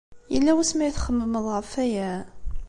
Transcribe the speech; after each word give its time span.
Yella 0.33 0.51
wasmi 0.57 0.83
ay 0.85 0.93
txemmemeḍ 0.93 1.45
ɣef 1.55 1.71
waya? 1.77 2.11